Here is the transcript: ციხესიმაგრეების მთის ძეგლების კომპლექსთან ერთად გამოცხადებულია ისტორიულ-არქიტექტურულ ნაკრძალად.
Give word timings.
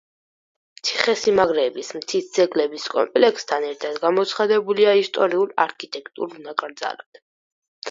ციხესიმაგრეების 0.87 1.91
მთის 1.97 2.29
ძეგლების 2.37 2.87
კომპლექსთან 2.95 3.69
ერთად 3.69 4.01
გამოცხადებულია 4.07 4.97
ისტორიულ-არქიტექტურულ 5.05 6.37
ნაკრძალად. 6.51 7.25